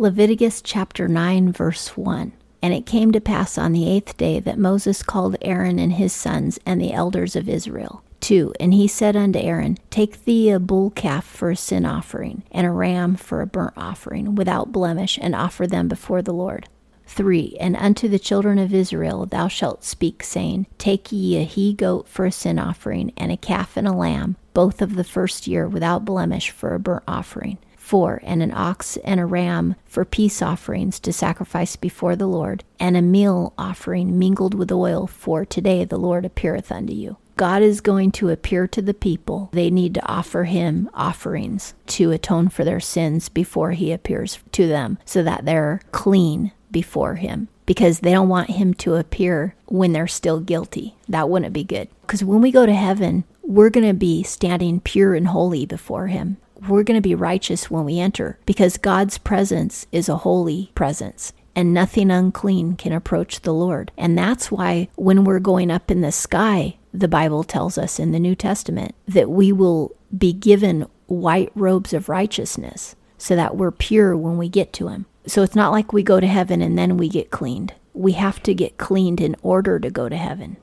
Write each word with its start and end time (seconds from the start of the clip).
Leviticus 0.00 0.62
chapter 0.62 1.08
9, 1.08 1.52
verse 1.52 1.94
1. 1.94 2.32
And 2.62 2.72
it 2.72 2.86
came 2.86 3.12
to 3.12 3.20
pass 3.20 3.58
on 3.58 3.72
the 3.72 3.86
eighth 3.86 4.16
day 4.16 4.40
that 4.40 4.58
Moses 4.58 5.02
called 5.02 5.36
Aaron 5.42 5.78
and 5.78 5.92
his 5.92 6.14
sons 6.14 6.58
and 6.64 6.80
the 6.80 6.94
elders 6.94 7.36
of 7.36 7.50
Israel. 7.50 8.02
2. 8.20 8.54
And 8.58 8.72
he 8.72 8.88
said 8.88 9.14
unto 9.14 9.38
Aaron, 9.38 9.76
Take 9.90 10.24
thee 10.24 10.48
a 10.48 10.58
bull 10.58 10.88
calf 10.88 11.26
for 11.26 11.50
a 11.50 11.56
sin 11.56 11.84
offering, 11.84 12.44
and 12.50 12.66
a 12.66 12.70
ram 12.70 13.14
for 13.14 13.42
a 13.42 13.46
burnt 13.46 13.74
offering, 13.76 14.34
without 14.34 14.72
blemish, 14.72 15.18
and 15.20 15.34
offer 15.34 15.66
them 15.66 15.86
before 15.86 16.22
the 16.22 16.32
Lord. 16.32 16.66
3. 17.04 17.58
And 17.60 17.76
unto 17.76 18.08
the 18.08 18.18
children 18.18 18.58
of 18.58 18.72
Israel 18.72 19.26
thou 19.26 19.48
shalt 19.48 19.84
speak, 19.84 20.22
saying, 20.22 20.66
Take 20.78 21.12
ye 21.12 21.36
a 21.36 21.42
he 21.42 21.74
goat 21.74 22.08
for 22.08 22.24
a 22.24 22.32
sin 22.32 22.58
offering, 22.58 23.12
and 23.18 23.30
a 23.30 23.36
calf 23.36 23.76
and 23.76 23.86
a 23.86 23.92
lamb, 23.92 24.36
both 24.54 24.80
of 24.80 24.94
the 24.94 25.04
first 25.04 25.46
year, 25.46 25.68
without 25.68 26.06
blemish, 26.06 26.48
for 26.48 26.74
a 26.74 26.80
burnt 26.80 27.04
offering. 27.06 27.58
4. 27.90 28.20
And 28.22 28.40
an 28.40 28.52
ox 28.54 28.98
and 28.98 29.18
a 29.18 29.26
ram 29.26 29.74
for 29.84 30.04
peace 30.04 30.40
offerings 30.40 31.00
to 31.00 31.12
sacrifice 31.12 31.74
before 31.74 32.14
the 32.14 32.28
Lord, 32.28 32.62
and 32.78 32.96
a 32.96 33.02
meal 33.02 33.52
offering 33.58 34.16
mingled 34.16 34.54
with 34.54 34.70
oil, 34.70 35.08
for 35.08 35.44
today 35.44 35.84
the 35.84 35.98
Lord 35.98 36.24
appeareth 36.24 36.70
unto 36.70 36.92
you. 36.92 37.16
God 37.36 37.62
is 37.62 37.80
going 37.80 38.12
to 38.12 38.28
appear 38.28 38.68
to 38.68 38.80
the 38.80 38.94
people. 38.94 39.50
They 39.52 39.70
need 39.70 39.94
to 39.94 40.06
offer 40.06 40.44
him 40.44 40.88
offerings 40.94 41.74
to 41.88 42.12
atone 42.12 42.48
for 42.48 42.62
their 42.62 42.78
sins 42.78 43.28
before 43.28 43.72
he 43.72 43.90
appears 43.90 44.38
to 44.52 44.68
them 44.68 44.98
so 45.04 45.24
that 45.24 45.44
they're 45.44 45.80
clean 45.90 46.52
before 46.70 47.16
him 47.16 47.48
because 47.66 48.00
they 48.00 48.12
don't 48.12 48.28
want 48.28 48.50
him 48.50 48.72
to 48.74 48.94
appear 48.94 49.56
when 49.66 49.92
they're 49.92 50.06
still 50.06 50.38
guilty. 50.38 50.94
That 51.08 51.28
wouldn't 51.28 51.52
be 51.52 51.64
good. 51.64 51.88
Because 52.02 52.22
when 52.22 52.40
we 52.40 52.52
go 52.52 52.66
to 52.66 52.74
heaven, 52.74 53.24
we're 53.42 53.70
going 53.70 53.88
to 53.88 53.94
be 53.94 54.22
standing 54.22 54.78
pure 54.78 55.16
and 55.16 55.26
holy 55.26 55.66
before 55.66 56.06
him 56.06 56.36
we're 56.68 56.82
going 56.82 56.96
to 56.96 57.08
be 57.08 57.14
righteous 57.14 57.70
when 57.70 57.84
we 57.84 57.98
enter 57.98 58.38
because 58.46 58.76
God's 58.76 59.18
presence 59.18 59.86
is 59.92 60.08
a 60.08 60.18
holy 60.18 60.70
presence 60.74 61.32
and 61.54 61.74
nothing 61.74 62.10
unclean 62.10 62.76
can 62.76 62.92
approach 62.92 63.40
the 63.40 63.54
Lord. 63.54 63.92
And 63.96 64.16
that's 64.16 64.50
why 64.50 64.88
when 64.96 65.24
we're 65.24 65.40
going 65.40 65.70
up 65.70 65.90
in 65.90 66.00
the 66.00 66.12
sky, 66.12 66.76
the 66.92 67.08
Bible 67.08 67.44
tells 67.44 67.78
us 67.78 67.98
in 67.98 68.12
the 68.12 68.20
New 68.20 68.34
Testament 68.34 68.94
that 69.06 69.30
we 69.30 69.52
will 69.52 69.94
be 70.16 70.32
given 70.32 70.86
white 71.06 71.50
robes 71.54 71.92
of 71.92 72.08
righteousness 72.08 72.94
so 73.18 73.36
that 73.36 73.56
we're 73.56 73.70
pure 73.70 74.16
when 74.16 74.38
we 74.38 74.48
get 74.48 74.72
to 74.74 74.88
Him. 74.88 75.06
So 75.26 75.42
it's 75.42 75.54
not 75.54 75.72
like 75.72 75.92
we 75.92 76.02
go 76.02 76.20
to 76.20 76.26
heaven 76.26 76.62
and 76.62 76.78
then 76.78 76.96
we 76.96 77.08
get 77.08 77.30
cleaned. 77.30 77.74
We 77.92 78.12
have 78.12 78.42
to 78.44 78.54
get 78.54 78.78
cleaned 78.78 79.20
in 79.20 79.36
order 79.42 79.78
to 79.78 79.90
go 79.90 80.08
to 80.08 80.16
heaven. 80.16 80.56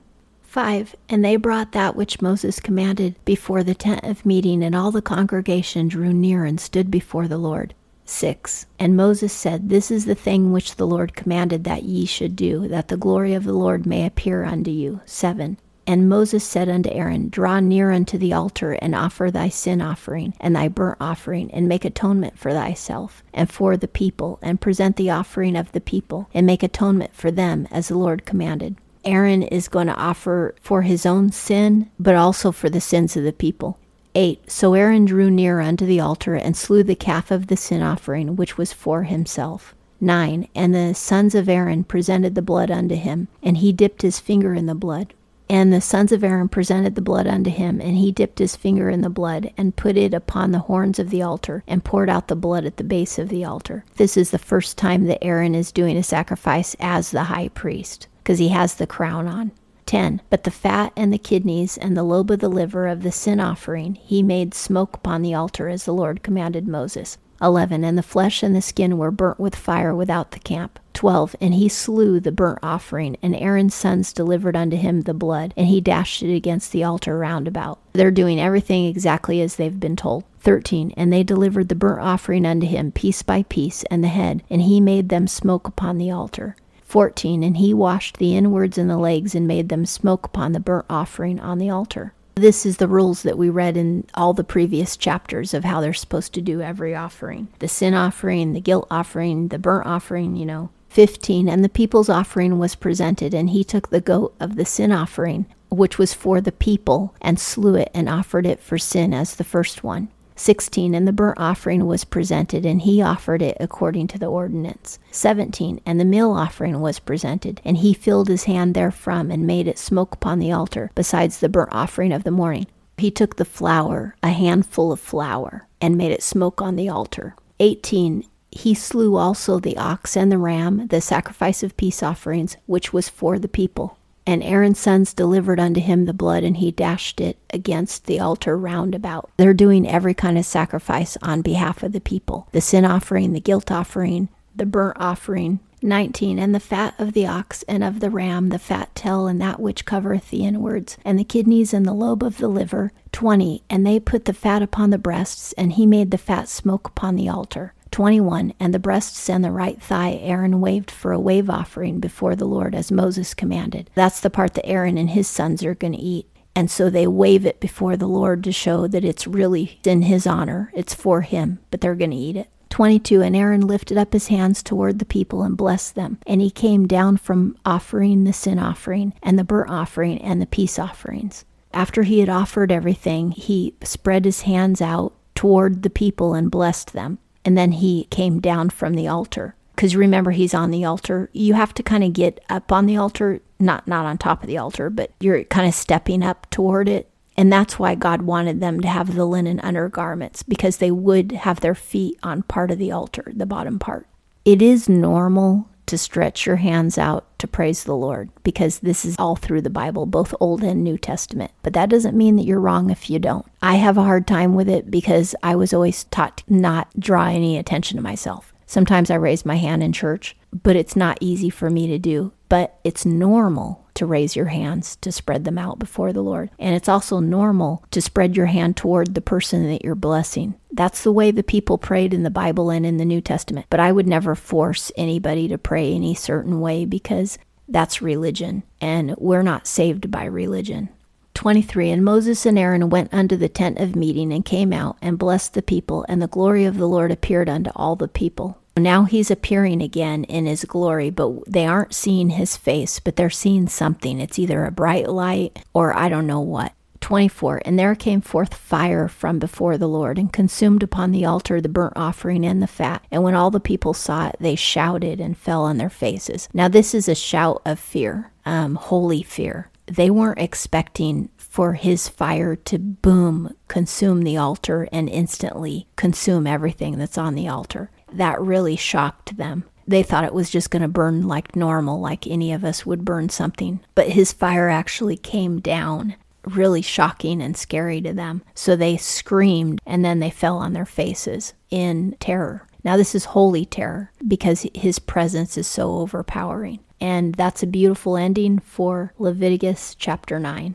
5. 0.58 0.96
And 1.08 1.24
they 1.24 1.36
brought 1.36 1.70
that 1.70 1.94
which 1.94 2.20
Moses 2.20 2.58
commanded 2.58 3.14
before 3.24 3.62
the 3.62 3.76
tent 3.76 4.02
of 4.02 4.26
meeting, 4.26 4.64
and 4.64 4.74
all 4.74 4.90
the 4.90 5.00
congregation 5.00 5.86
drew 5.86 6.12
near 6.12 6.44
and 6.44 6.58
stood 6.58 6.90
before 6.90 7.28
the 7.28 7.38
Lord. 7.38 7.74
6. 8.06 8.66
And 8.76 8.96
Moses 8.96 9.32
said, 9.32 9.68
This 9.68 9.92
is 9.92 10.04
the 10.04 10.16
thing 10.16 10.50
which 10.50 10.74
the 10.74 10.84
Lord 10.84 11.14
commanded 11.14 11.62
that 11.62 11.84
ye 11.84 12.06
should 12.06 12.34
do, 12.34 12.66
that 12.66 12.88
the 12.88 12.96
glory 12.96 13.34
of 13.34 13.44
the 13.44 13.52
Lord 13.52 13.86
may 13.86 14.04
appear 14.04 14.42
unto 14.42 14.72
you. 14.72 15.00
7. 15.04 15.58
And 15.86 16.08
Moses 16.08 16.42
said 16.42 16.68
unto 16.68 16.90
Aaron, 16.90 17.28
Draw 17.28 17.60
near 17.60 17.92
unto 17.92 18.18
the 18.18 18.32
altar, 18.32 18.72
and 18.72 18.96
offer 18.96 19.30
thy 19.30 19.50
sin 19.50 19.80
offering, 19.80 20.34
and 20.40 20.56
thy 20.56 20.66
burnt 20.66 20.98
offering, 21.00 21.52
and 21.52 21.68
make 21.68 21.84
atonement 21.84 22.36
for 22.36 22.50
thyself, 22.50 23.22
and 23.32 23.48
for 23.48 23.76
the 23.76 23.86
people, 23.86 24.40
and 24.42 24.60
present 24.60 24.96
the 24.96 25.10
offering 25.10 25.54
of 25.54 25.70
the 25.70 25.80
people, 25.80 26.28
and 26.34 26.44
make 26.44 26.64
atonement 26.64 27.14
for 27.14 27.30
them, 27.30 27.68
as 27.70 27.86
the 27.86 27.96
Lord 27.96 28.26
commanded. 28.26 28.76
Aaron 29.08 29.42
is 29.42 29.68
going 29.68 29.86
to 29.86 29.94
offer 29.94 30.54
for 30.60 30.82
his 30.82 31.06
own 31.06 31.32
sin, 31.32 31.90
but 31.98 32.14
also 32.14 32.52
for 32.52 32.68
the 32.68 32.78
sins 32.80 33.16
of 33.16 33.24
the 33.24 33.32
people. 33.32 33.78
8. 34.14 34.50
So 34.50 34.74
Aaron 34.74 35.06
drew 35.06 35.30
near 35.30 35.60
unto 35.60 35.86
the 35.86 35.98
altar 35.98 36.34
and 36.34 36.54
slew 36.54 36.82
the 36.82 36.94
calf 36.94 37.30
of 37.30 37.46
the 37.46 37.56
sin 37.56 37.80
offering, 37.80 38.36
which 38.36 38.58
was 38.58 38.74
for 38.74 39.04
himself. 39.04 39.74
9. 39.98 40.46
And 40.54 40.74
the 40.74 40.92
sons 40.94 41.34
of 41.34 41.48
Aaron 41.48 41.84
presented 41.84 42.34
the 42.34 42.42
blood 42.42 42.70
unto 42.70 42.96
him, 42.96 43.28
and 43.42 43.56
he 43.56 43.72
dipped 43.72 44.02
his 44.02 44.20
finger 44.20 44.52
in 44.52 44.66
the 44.66 44.74
blood. 44.74 45.14
And 45.48 45.72
the 45.72 45.80
sons 45.80 46.12
of 46.12 46.22
Aaron 46.22 46.50
presented 46.50 46.94
the 46.94 47.00
blood 47.00 47.26
unto 47.26 47.48
him, 47.48 47.80
and 47.80 47.96
he 47.96 48.12
dipped 48.12 48.38
his 48.38 48.56
finger 48.56 48.90
in 48.90 49.00
the 49.00 49.08
blood, 49.08 49.50
and 49.56 49.74
put 49.74 49.96
it 49.96 50.12
upon 50.12 50.52
the 50.52 50.58
horns 50.58 50.98
of 50.98 51.08
the 51.08 51.22
altar, 51.22 51.64
and 51.66 51.82
poured 51.82 52.10
out 52.10 52.28
the 52.28 52.36
blood 52.36 52.66
at 52.66 52.76
the 52.76 52.84
base 52.84 53.18
of 53.18 53.30
the 53.30 53.46
altar. 53.46 53.86
This 53.96 54.18
is 54.18 54.32
the 54.32 54.38
first 54.38 54.76
time 54.76 55.06
that 55.06 55.24
Aaron 55.24 55.54
is 55.54 55.72
doing 55.72 55.96
a 55.96 56.02
sacrifice 56.02 56.76
as 56.78 57.10
the 57.10 57.24
high 57.24 57.48
priest 57.48 58.06
because 58.28 58.40
he 58.40 58.48
has 58.48 58.74
the 58.74 58.86
crown 58.86 59.26
on. 59.26 59.50
10. 59.86 60.20
But 60.28 60.44
the 60.44 60.50
fat 60.50 60.92
and 60.94 61.10
the 61.10 61.16
kidneys 61.16 61.78
and 61.78 61.96
the 61.96 62.02
lobe 62.02 62.30
of 62.30 62.40
the 62.40 62.50
liver 62.50 62.86
of 62.86 63.02
the 63.02 63.10
sin 63.10 63.40
offering 63.40 63.94
he 63.94 64.22
made 64.22 64.52
smoke 64.52 64.96
upon 64.96 65.22
the 65.22 65.32
altar 65.32 65.66
as 65.70 65.86
the 65.86 65.94
Lord 65.94 66.22
commanded 66.22 66.68
Moses. 66.68 67.16
11. 67.40 67.84
And 67.84 67.96
the 67.96 68.02
flesh 68.02 68.42
and 68.42 68.54
the 68.54 68.60
skin 68.60 68.98
were 68.98 69.10
burnt 69.10 69.40
with 69.40 69.56
fire 69.56 69.94
without 69.94 70.32
the 70.32 70.40
camp. 70.40 70.78
12. 70.92 71.36
And 71.40 71.54
he 71.54 71.70
slew 71.70 72.20
the 72.20 72.30
burnt 72.30 72.58
offering, 72.62 73.16
and 73.22 73.34
Aaron's 73.34 73.74
sons 73.74 74.12
delivered 74.12 74.56
unto 74.56 74.76
him 74.76 75.02
the 75.02 75.14
blood, 75.14 75.54
and 75.56 75.68
he 75.68 75.80
dashed 75.80 76.22
it 76.22 76.36
against 76.36 76.70
the 76.70 76.84
altar 76.84 77.16
round 77.16 77.48
about. 77.48 77.78
They're 77.94 78.10
doing 78.10 78.38
everything 78.38 78.84
exactly 78.84 79.40
as 79.40 79.56
they've 79.56 79.80
been 79.80 79.96
told. 79.96 80.24
13. 80.40 80.92
And 80.98 81.10
they 81.10 81.22
delivered 81.22 81.70
the 81.70 81.74
burnt 81.74 82.02
offering 82.02 82.44
unto 82.44 82.66
him 82.66 82.92
piece 82.92 83.22
by 83.22 83.44
piece, 83.44 83.84
and 83.84 84.04
the 84.04 84.08
head, 84.08 84.42
and 84.50 84.60
he 84.60 84.82
made 84.82 85.08
them 85.08 85.26
smoke 85.26 85.66
upon 85.66 85.96
the 85.96 86.10
altar. 86.10 86.56
14. 86.88 87.42
And 87.42 87.58
he 87.58 87.72
washed 87.72 88.16
the 88.16 88.36
inwards 88.36 88.78
and 88.78 88.90
the 88.90 88.98
legs 88.98 89.34
and 89.34 89.46
made 89.46 89.68
them 89.68 89.86
smoke 89.86 90.26
upon 90.26 90.52
the 90.52 90.60
burnt 90.60 90.86
offering 90.90 91.38
on 91.38 91.58
the 91.58 91.70
altar. 91.70 92.14
This 92.34 92.64
is 92.64 92.76
the 92.76 92.88
rules 92.88 93.22
that 93.22 93.36
we 93.36 93.50
read 93.50 93.76
in 93.76 94.06
all 94.14 94.32
the 94.32 94.44
previous 94.44 94.96
chapters 94.96 95.52
of 95.52 95.64
how 95.64 95.80
they're 95.80 95.92
supposed 95.92 96.32
to 96.34 96.40
do 96.40 96.62
every 96.62 96.94
offering 96.94 97.48
the 97.58 97.68
sin 97.68 97.94
offering, 97.94 98.52
the 98.52 98.60
guilt 98.60 98.86
offering, 98.90 99.48
the 99.48 99.58
burnt 99.58 99.86
offering, 99.86 100.36
you 100.36 100.46
know. 100.46 100.70
15. 100.90 101.48
And 101.48 101.62
the 101.62 101.68
people's 101.68 102.08
offering 102.08 102.58
was 102.58 102.74
presented, 102.74 103.34
and 103.34 103.50
he 103.50 103.62
took 103.62 103.90
the 103.90 104.00
goat 104.00 104.34
of 104.40 104.56
the 104.56 104.64
sin 104.64 104.90
offering, 104.92 105.46
which 105.68 105.98
was 105.98 106.14
for 106.14 106.40
the 106.40 106.52
people, 106.52 107.14
and 107.20 107.38
slew 107.38 107.74
it 107.74 107.90
and 107.92 108.08
offered 108.08 108.46
it 108.46 108.60
for 108.60 108.78
sin 108.78 109.12
as 109.12 109.34
the 109.34 109.44
first 109.44 109.84
one. 109.84 110.08
16. 110.38 110.94
And 110.94 111.06
the 111.06 111.12
burnt 111.12 111.38
offering 111.38 111.86
was 111.86 112.04
presented, 112.04 112.64
and 112.64 112.82
he 112.82 113.02
offered 113.02 113.42
it 113.42 113.56
according 113.60 114.06
to 114.08 114.18
the 114.18 114.26
ordinance. 114.26 114.98
17. 115.10 115.80
And 115.84 115.98
the 115.98 116.04
meal 116.04 116.30
offering 116.30 116.80
was 116.80 116.98
presented, 116.98 117.60
and 117.64 117.78
he 117.78 117.92
filled 117.92 118.28
his 118.28 118.44
hand 118.44 118.74
therefrom, 118.74 119.30
and 119.30 119.46
made 119.46 119.66
it 119.66 119.78
smoke 119.78 120.14
upon 120.14 120.38
the 120.38 120.52
altar, 120.52 120.90
besides 120.94 121.40
the 121.40 121.48
burnt 121.48 121.70
offering 121.72 122.12
of 122.12 122.24
the 122.24 122.30
morning. 122.30 122.66
He 122.98 123.10
took 123.10 123.36
the 123.36 123.44
flour, 123.44 124.16
a 124.22 124.30
handful 124.30 124.92
of 124.92 125.00
flour, 125.00 125.68
and 125.80 125.96
made 125.96 126.12
it 126.12 126.22
smoke 126.22 126.60
on 126.60 126.76
the 126.76 126.88
altar. 126.88 127.36
18. 127.60 128.24
He 128.50 128.74
slew 128.74 129.16
also 129.16 129.60
the 129.60 129.76
ox 129.76 130.16
and 130.16 130.32
the 130.32 130.38
ram, 130.38 130.88
the 130.88 131.00
sacrifice 131.00 131.62
of 131.62 131.76
peace 131.76 132.02
offerings, 132.02 132.56
which 132.66 132.92
was 132.92 133.08
for 133.08 133.38
the 133.38 133.48
people. 133.48 133.98
And 134.28 134.42
Aaron's 134.42 134.78
sons 134.78 135.14
delivered 135.14 135.58
unto 135.58 135.80
him 135.80 136.04
the 136.04 136.12
blood, 136.12 136.44
and 136.44 136.58
he 136.58 136.70
dashed 136.70 137.18
it 137.18 137.38
against 137.48 138.04
the 138.04 138.20
altar 138.20 138.58
round 138.58 138.94
about. 138.94 139.30
They're 139.38 139.54
doing 139.54 139.88
every 139.88 140.12
kind 140.12 140.36
of 140.36 140.44
sacrifice 140.44 141.16
on 141.22 141.40
behalf 141.40 141.82
of 141.82 141.92
the 141.92 142.00
people 142.02 142.46
the 142.52 142.60
sin 142.60 142.84
offering, 142.84 143.32
the 143.32 143.40
guilt 143.40 143.70
offering, 143.70 144.28
the 144.54 144.66
burnt 144.66 144.98
offering. 145.00 145.60
19. 145.80 146.38
And 146.38 146.54
the 146.54 146.60
fat 146.60 146.94
of 146.98 147.14
the 147.14 147.26
ox 147.26 147.62
and 147.62 147.82
of 147.82 148.00
the 148.00 148.10
ram, 148.10 148.50
the 148.50 148.58
fat 148.58 148.94
tail, 148.94 149.26
and 149.26 149.40
that 149.40 149.60
which 149.60 149.86
covereth 149.86 150.28
the 150.28 150.44
inwards, 150.44 150.98
and 151.06 151.18
the 151.18 151.24
kidneys 151.24 151.72
and 151.72 151.86
the 151.86 151.94
lobe 151.94 152.22
of 152.22 152.36
the 152.36 152.48
liver. 152.48 152.92
20. 153.12 153.62
And 153.70 153.86
they 153.86 153.98
put 153.98 154.26
the 154.26 154.34
fat 154.34 154.60
upon 154.60 154.90
the 154.90 154.98
breasts, 154.98 155.54
and 155.54 155.72
he 155.72 155.86
made 155.86 156.10
the 156.10 156.18
fat 156.18 156.50
smoke 156.50 156.88
upon 156.88 157.16
the 157.16 157.30
altar. 157.30 157.72
21 157.90 158.52
And 158.60 158.74
the 158.74 158.78
breasts 158.78 159.28
and 159.28 159.44
the 159.44 159.50
right 159.50 159.80
thigh 159.80 160.18
Aaron 160.22 160.60
waved 160.60 160.90
for 160.90 161.12
a 161.12 161.20
wave 161.20 161.48
offering 161.48 162.00
before 162.00 162.36
the 162.36 162.44
Lord 162.44 162.74
as 162.74 162.92
Moses 162.92 163.34
commanded. 163.34 163.90
That's 163.94 164.20
the 164.20 164.30
part 164.30 164.54
that 164.54 164.66
Aaron 164.66 164.98
and 164.98 165.10
his 165.10 165.28
sons 165.28 165.64
are 165.64 165.74
going 165.74 165.94
to 165.94 165.98
eat. 165.98 166.28
And 166.54 166.70
so 166.70 166.90
they 166.90 167.06
wave 167.06 167.46
it 167.46 167.60
before 167.60 167.96
the 167.96 168.08
Lord 168.08 168.42
to 168.44 168.52
show 168.52 168.88
that 168.88 169.04
it's 169.04 169.26
really 169.26 169.78
in 169.84 170.02
his 170.02 170.26
honor. 170.26 170.72
It's 170.74 170.94
for 170.94 171.20
him, 171.20 171.60
but 171.70 171.80
they're 171.80 171.94
going 171.94 172.10
to 172.10 172.16
eat 172.16 172.36
it. 172.36 172.50
22 172.70 173.22
And 173.22 173.34
Aaron 173.34 173.60
lifted 173.60 173.96
up 173.96 174.12
his 174.12 174.28
hands 174.28 174.62
toward 174.62 174.98
the 174.98 175.04
people 175.04 175.42
and 175.42 175.56
blessed 175.56 175.94
them. 175.94 176.18
And 176.26 176.40
he 176.40 176.50
came 176.50 176.86
down 176.86 177.16
from 177.16 177.56
offering 177.64 178.24
the 178.24 178.32
sin 178.32 178.58
offering 178.58 179.14
and 179.22 179.38
the 179.38 179.44
burnt 179.44 179.70
offering 179.70 180.18
and 180.18 180.42
the 180.42 180.46
peace 180.46 180.78
offerings. 180.78 181.44
After 181.72 182.02
he 182.02 182.20
had 182.20 182.28
offered 182.28 182.72
everything, 182.72 183.30
he 183.30 183.74
spread 183.82 184.24
his 184.24 184.42
hands 184.42 184.80
out 184.80 185.14
toward 185.34 185.82
the 185.82 185.90
people 185.90 186.34
and 186.34 186.50
blessed 186.50 186.92
them 186.92 187.18
and 187.48 187.56
then 187.56 187.72
he 187.72 188.04
came 188.10 188.40
down 188.40 188.68
from 188.68 188.92
the 188.92 189.08
altar. 189.08 189.54
Because 189.74 189.96
remember 189.96 190.32
he's 190.32 190.52
on 190.52 190.70
the 190.70 190.84
altar. 190.84 191.30
You 191.32 191.54
have 191.54 191.72
to 191.74 191.82
kind 191.82 192.04
of 192.04 192.12
get 192.12 192.44
up 192.50 192.70
on 192.70 192.84
the 192.84 192.98
altar 192.98 193.40
not 193.58 193.88
not 193.88 194.04
on 194.04 194.18
top 194.18 194.42
of 194.42 194.48
the 194.48 194.58
altar 194.58 194.90
but 194.90 195.10
you're 195.18 195.44
kind 195.44 195.66
of 195.66 195.72
stepping 195.72 196.22
up 196.22 196.46
toward 196.50 196.90
it. 196.90 197.08
And 197.38 197.50
that's 197.50 197.78
why 197.78 197.94
God 197.94 198.20
wanted 198.20 198.60
them 198.60 198.80
to 198.82 198.88
have 198.88 199.14
the 199.14 199.24
linen 199.24 199.60
undergarments 199.60 200.42
because 200.42 200.76
they 200.76 200.90
would 200.90 201.32
have 201.32 201.60
their 201.60 201.74
feet 201.74 202.18
on 202.22 202.42
part 202.42 202.70
of 202.70 202.76
the 202.76 202.92
altar 202.92 203.32
the 203.34 203.46
bottom 203.46 203.78
part. 203.78 204.06
It 204.44 204.60
is 204.60 204.90
normal 204.90 205.70
to 205.88 205.98
stretch 205.98 206.46
your 206.46 206.56
hands 206.56 206.96
out 206.98 207.26
to 207.38 207.46
praise 207.46 207.84
the 207.84 207.96
Lord 207.96 208.30
because 208.42 208.78
this 208.80 209.04
is 209.04 209.16
all 209.18 209.36
through 209.36 209.62
the 209.62 209.70
Bible, 209.70 210.06
both 210.06 210.34
Old 210.40 210.62
and 210.62 210.82
New 210.82 210.96
Testament. 210.96 211.50
But 211.62 211.72
that 211.72 211.90
doesn't 211.90 212.16
mean 212.16 212.36
that 212.36 212.44
you're 212.44 212.60
wrong 212.60 212.90
if 212.90 213.10
you 213.10 213.18
don't. 213.18 213.46
I 213.62 213.76
have 213.76 213.98
a 213.98 214.04
hard 214.04 214.26
time 214.26 214.54
with 214.54 214.68
it 214.68 214.90
because 214.90 215.34
I 215.42 215.56
was 215.56 215.74
always 215.74 216.04
taught 216.04 216.38
to 216.38 216.44
not 216.48 216.88
draw 216.98 217.26
any 217.26 217.58
attention 217.58 217.96
to 217.96 218.02
myself. 218.02 218.52
Sometimes 218.66 219.10
I 219.10 219.14
raise 219.14 219.46
my 219.46 219.56
hand 219.56 219.82
in 219.82 219.92
church, 219.92 220.36
but 220.52 220.76
it's 220.76 220.94
not 220.94 221.18
easy 221.20 221.48
for 221.48 221.70
me 221.70 221.86
to 221.86 221.98
do. 221.98 222.32
But 222.48 222.78
it's 222.84 223.04
normal 223.04 223.87
to 223.98 224.06
raise 224.06 224.34
your 224.34 224.46
hands 224.46 224.96
to 224.96 225.12
spread 225.12 225.44
them 225.44 225.58
out 225.58 225.78
before 225.78 226.12
the 226.12 226.22
Lord. 226.22 226.50
And 226.58 226.74
it's 226.74 226.88
also 226.88 227.20
normal 227.20 227.84
to 227.90 228.00
spread 228.00 228.36
your 228.36 228.46
hand 228.46 228.76
toward 228.76 229.14
the 229.14 229.20
person 229.20 229.68
that 229.68 229.84
you're 229.84 229.94
blessing. 229.94 230.54
That's 230.72 231.02
the 231.02 231.12
way 231.12 231.30
the 231.30 231.42
people 231.42 231.78
prayed 231.78 232.14
in 232.14 232.22
the 232.22 232.30
Bible 232.30 232.70
and 232.70 232.86
in 232.86 232.96
the 232.96 233.04
New 233.04 233.20
Testament. 233.20 233.66
But 233.70 233.80
I 233.80 233.92
would 233.92 234.06
never 234.06 234.34
force 234.34 234.90
anybody 234.96 235.48
to 235.48 235.58
pray 235.58 235.92
any 235.92 236.14
certain 236.14 236.60
way 236.60 236.84
because 236.84 237.38
that's 237.68 238.00
religion, 238.00 238.62
and 238.80 239.14
we're 239.18 239.42
not 239.42 239.66
saved 239.66 240.10
by 240.10 240.24
religion. 240.24 240.88
23 241.34 241.90
And 241.90 242.04
Moses 242.04 242.46
and 242.46 242.58
Aaron 242.58 242.90
went 242.90 243.14
unto 243.14 243.36
the 243.36 243.48
tent 243.48 243.78
of 243.78 243.94
meeting 243.94 244.32
and 244.32 244.44
came 244.44 244.72
out 244.72 244.96
and 245.00 245.18
blessed 245.18 245.54
the 245.54 245.62
people, 245.62 246.04
and 246.08 246.20
the 246.20 246.26
glory 246.26 246.64
of 246.64 246.78
the 246.78 246.88
Lord 246.88 247.12
appeared 247.12 247.48
unto 247.48 247.70
all 247.76 247.94
the 247.94 248.08
people. 248.08 248.58
Now 248.78 249.04
he's 249.04 249.30
appearing 249.30 249.82
again 249.82 250.24
in 250.24 250.46
his 250.46 250.64
glory, 250.64 251.10
but 251.10 251.44
they 251.46 251.66
aren't 251.66 251.94
seeing 251.94 252.30
his 252.30 252.56
face, 252.56 253.00
but 253.00 253.16
they're 253.16 253.30
seeing 253.30 253.68
something. 253.68 254.20
It's 254.20 254.38
either 254.38 254.64
a 254.64 254.70
bright 254.70 255.08
light 255.08 255.64
or 255.74 255.96
I 255.96 256.08
don't 256.08 256.26
know 256.26 256.40
what. 256.40 256.72
24 257.00 257.62
And 257.64 257.78
there 257.78 257.94
came 257.94 258.20
forth 258.20 258.54
fire 258.54 259.08
from 259.08 259.38
before 259.38 259.78
the 259.78 259.88
Lord, 259.88 260.18
and 260.18 260.32
consumed 260.32 260.82
upon 260.82 261.12
the 261.12 261.24
altar 261.24 261.60
the 261.60 261.68
burnt 261.68 261.94
offering 261.96 262.44
and 262.44 262.62
the 262.62 262.66
fat. 262.66 263.04
And 263.10 263.22
when 263.22 263.34
all 263.34 263.50
the 263.50 263.60
people 263.60 263.94
saw 263.94 264.28
it, 264.28 264.36
they 264.40 264.56
shouted 264.56 265.20
and 265.20 265.36
fell 265.36 265.62
on 265.64 265.78
their 265.78 265.90
faces. 265.90 266.48
Now, 266.52 266.68
this 266.68 266.94
is 266.94 267.08
a 267.08 267.14
shout 267.14 267.62
of 267.64 267.78
fear, 267.78 268.32
um, 268.44 268.74
holy 268.74 269.22
fear. 269.22 269.70
They 269.86 270.10
weren't 270.10 270.40
expecting 270.40 271.30
for 271.36 271.74
his 271.74 272.08
fire 272.08 272.54
to 272.56 272.78
boom, 272.78 273.54
consume 273.68 274.22
the 274.22 274.36
altar, 274.36 274.86
and 274.92 275.08
instantly 275.08 275.86
consume 275.96 276.46
everything 276.46 276.98
that's 276.98 277.18
on 277.18 277.34
the 277.34 277.48
altar. 277.48 277.90
That 278.12 278.40
really 278.40 278.76
shocked 278.76 279.36
them 279.36 279.64
they 279.88 280.02
thought 280.02 280.24
it 280.24 280.34
was 280.34 280.50
just 280.50 280.70
going 280.70 280.82
to 280.82 280.88
burn 280.88 281.26
like 281.26 281.56
normal, 281.56 281.98
like 281.98 282.26
any 282.26 282.52
of 282.52 282.62
us 282.62 282.84
would 282.84 283.06
burn 283.06 283.30
something. 283.30 283.80
But 283.94 284.10
his 284.10 284.34
fire 284.34 284.68
actually 284.68 285.16
came 285.16 285.60
down 285.60 286.14
really 286.44 286.82
shocking 286.82 287.40
and 287.40 287.56
scary 287.56 288.00
to 288.02 288.12
them. 288.12 288.42
So 288.54 288.76
they 288.76 288.98
screamed 288.98 289.80
and 289.86 290.04
then 290.04 290.20
they 290.20 290.30
fell 290.30 290.58
on 290.58 290.74
their 290.74 290.86
faces 290.86 291.54
in 291.70 292.14
terror. 292.20 292.66
Now, 292.84 292.96
this 292.96 293.14
is 293.14 293.24
holy 293.26 293.64
terror 293.64 294.12
because 294.26 294.66
his 294.74 294.98
presence 294.98 295.56
is 295.56 295.66
so 295.66 295.96
overpowering. 295.96 296.80
And 297.00 297.34
that's 297.34 297.62
a 297.62 297.66
beautiful 297.66 298.16
ending 298.16 298.58
for 298.58 299.12
Leviticus 299.18 299.94
chapter 299.94 300.38
9. 300.38 300.74